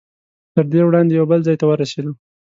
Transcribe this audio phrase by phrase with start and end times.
[0.53, 2.11] تر دې وړاندې یو بل ځای ته ورسېدو.